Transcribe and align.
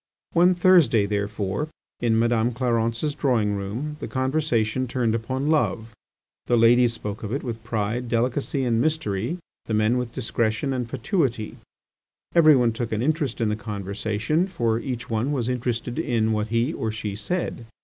One 0.33 0.55
Thursday 0.55 1.05
therefore, 1.05 1.67
in 1.99 2.17
Madame 2.17 2.53
Clarence's 2.53 3.13
drawing 3.13 3.53
room, 3.55 3.97
the 3.99 4.07
conversation 4.07 4.87
turned 4.87 5.13
upon 5.13 5.51
love. 5.51 5.93
The 6.47 6.57
ladies 6.57 6.93
spoke 6.93 7.21
of 7.21 7.31
it 7.31 7.43
with 7.43 7.63
pride, 7.63 8.09
delicacy, 8.09 8.63
and 8.63 8.81
mystery, 8.81 9.37
the 9.65 9.75
men 9.75 9.99
with 9.99 10.11
discretion 10.11 10.73
and 10.73 10.89
fatuity; 10.89 11.57
everyone 12.33 12.71
took 12.71 12.91
an 12.91 13.03
interest 13.03 13.39
in 13.41 13.49
the 13.49 13.55
conversation, 13.55 14.47
for 14.47 14.79
each 14.79 15.07
one 15.07 15.31
was 15.31 15.47
interested 15.47 15.99
in 15.99 16.31
what 16.31 16.47
he 16.47 16.73
or 16.73 16.89
she 16.91 17.15
said. 17.15 17.67